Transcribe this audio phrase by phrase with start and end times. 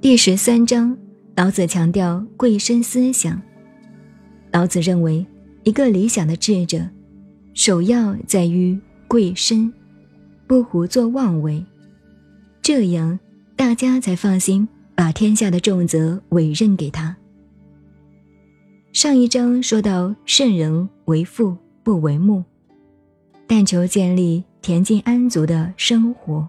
[0.00, 0.96] 第十三章，
[1.34, 3.42] 老子强调贵身思想。
[4.52, 5.26] 老子认为，
[5.64, 6.88] 一个理想的智者，
[7.52, 9.72] 首要在于贵身，
[10.46, 11.64] 不胡作妄为，
[12.62, 13.18] 这样
[13.56, 17.16] 大家才放心把天下的重责委任给他。
[18.92, 22.44] 上一章说到，圣人为父不为目，
[23.48, 26.48] 但求建立恬静安足的生活。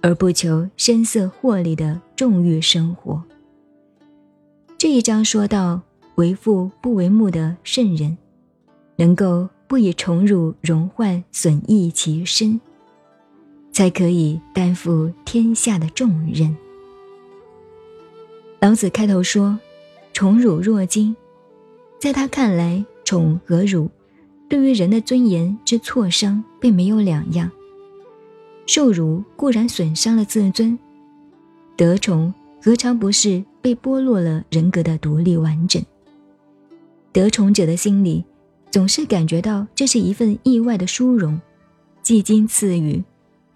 [0.00, 3.22] 而不求声色获利的重欲生活。
[4.78, 5.80] 这一章说到，
[6.14, 8.16] 为父不为目的圣人，
[8.96, 12.60] 能够不以宠辱荣患损益其身，
[13.72, 16.56] 才可以担负天下的重任。
[18.60, 19.58] 老子开头说
[20.14, 21.14] ：“宠辱若惊。”
[21.98, 23.90] 在他看来，宠和辱，
[24.48, 27.50] 对于人的尊严之挫伤，并没有两样。
[28.66, 30.78] 受辱固然损伤了自尊，
[31.76, 35.82] 得宠何尝不是被剥落了人格的独立完整？
[37.12, 38.24] 得宠者的心里
[38.70, 41.40] 总是感觉到这是一份意外的殊荣，
[42.02, 43.02] 既经赐予，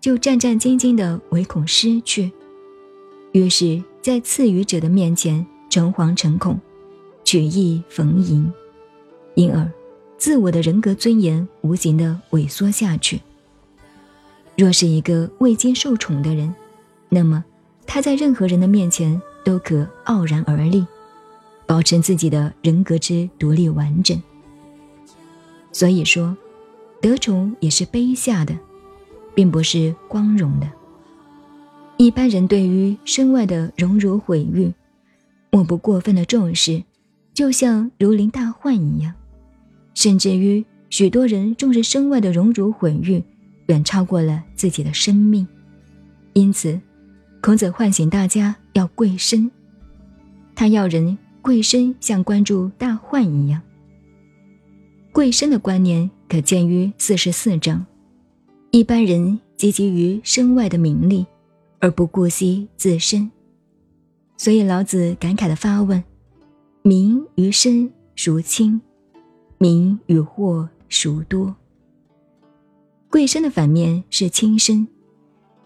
[0.00, 2.30] 就战战兢兢的唯恐失去，
[3.33, 6.58] 于是，在赐予者的面前诚惶诚恐，
[7.25, 8.53] 取意逢迎，
[9.34, 9.70] 因而
[10.16, 13.20] 自我的人格尊严无形的萎缩下去。
[14.56, 16.53] 若是一个未经受宠的人，
[17.08, 17.44] 那么
[17.89, 20.86] 他在任何人的面前都可傲然而立，
[21.67, 24.20] 保持自己的人格之独立完整。
[25.72, 26.36] 所以说，
[27.00, 28.55] 得宠也是卑下的，
[29.34, 30.70] 并不是光荣的。
[31.97, 34.70] 一般人对于身外的荣辱毁誉，
[35.50, 36.84] 莫不过分的重视，
[37.33, 39.14] 就像如临大患一样，
[39.94, 43.25] 甚至于许多人重视身外的荣辱毁誉。
[43.69, 45.47] 远超过了自己的生命，
[46.33, 46.81] 因此，
[47.41, 49.50] 孔子唤醒大家要贵身。
[50.55, 53.62] 他要人贵身，像关注大患一样。
[55.12, 57.84] 贵身的观念可见于四十四章。
[58.71, 61.25] 一般人汲汲于身外的名利，
[61.78, 63.31] 而不顾惜自身，
[64.37, 66.03] 所以老子感慨的发问：
[66.82, 68.81] 名与身孰轻？
[69.56, 71.56] 名与祸孰多？
[73.09, 74.87] 贵身的反面是轻身。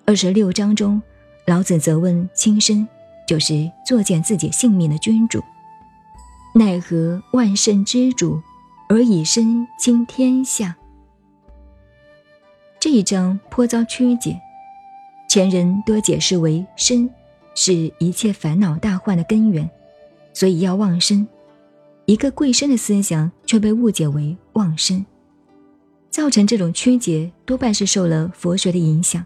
[0.04, 1.02] 二十六章中，
[1.46, 2.86] 老子责问轻身，
[3.26, 5.42] 就是作践自己性命的君主。
[6.54, 8.40] 奈何万圣之主，
[8.88, 10.76] 而以身轻天下？
[12.78, 14.40] 这一章颇遭曲解，
[15.28, 17.10] 前人多解释为身
[17.54, 19.68] 是一切烦恼大患的根源，
[20.32, 21.26] 所以要忘身。
[22.06, 25.04] 一个贵身的思想却被误解为忘身。
[26.10, 29.24] 造成这种曲解，多半是受了佛学的影响。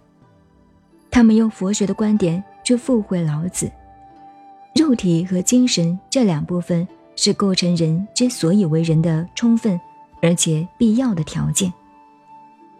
[1.17, 3.73] 他们用佛学的观点去附会老子。
[4.75, 9.81] 肉体和精神这两部分是构成人之所以为人的充分
[10.21, 11.73] 而且必要的条件，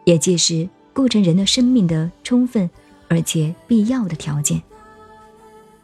[0.05, 2.69] 也即是构成人的生命的充分
[3.09, 4.63] 而且必要的条件。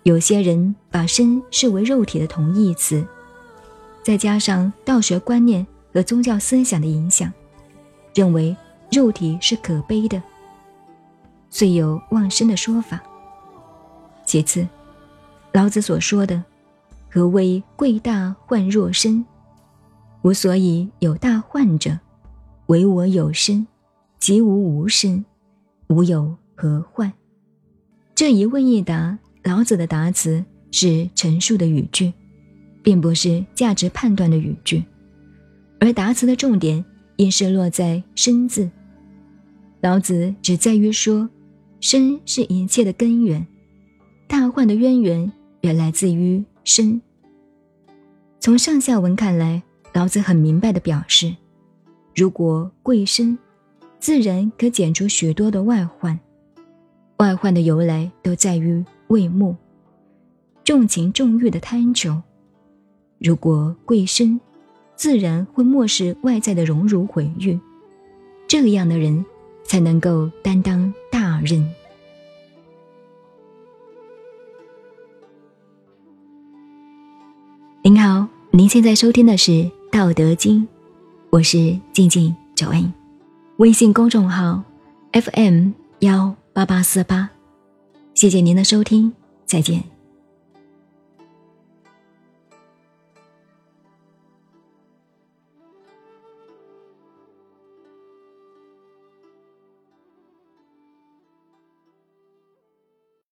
[0.02, 3.02] 有些人把身视为肉体的同义词，
[4.02, 7.32] 再加上道学观念和宗教思想的影响。
[8.12, 8.54] 认为
[8.90, 10.22] 肉体是可悲的，
[11.54, 12.98] 虽有忘身的说法。
[14.24, 14.66] 其次，
[15.52, 16.42] 老子所说的
[17.10, 19.22] “何谓贵大患若身？
[20.22, 21.98] 吾所以有大患者，
[22.68, 23.66] 唯我有身，
[24.18, 25.22] 即无无身，
[25.88, 27.12] 吾有何患？”
[28.16, 32.10] 这一问一答，老子的答词是陈述的语句，
[32.82, 34.82] 并不是价值判断的语句，
[35.80, 36.82] 而答词的重点。
[37.16, 38.68] 应是落在“身”字，
[39.80, 41.28] 老子只在于说，
[41.82, 43.44] 身是一切的根源，
[44.28, 45.32] 大患的渊源
[45.62, 47.02] 也来自于身。
[48.38, 49.60] 从上下文看来，
[49.92, 51.34] 老子很明白的表示，
[52.14, 53.36] 如果贵身，
[53.98, 56.16] 自然可减除许多的外患。
[57.16, 59.56] 外患的由来都在于未目，
[60.62, 62.22] 重情重欲的贪求。
[63.18, 64.40] 如果贵身，
[64.94, 67.58] 自然会漠视外在的荣辱毁誉，
[68.46, 69.24] 这样的人
[69.64, 70.91] 才能够担当
[71.42, 71.74] 大任。
[77.82, 79.50] 您好，您现在收听的是
[79.90, 80.62] 《道德经》，
[81.30, 82.92] 我是静静九恩，
[83.56, 84.62] 微信公众号
[85.12, 87.28] FM 幺八八四八，
[88.14, 89.12] 谢谢您的收听，
[89.44, 89.82] 再见。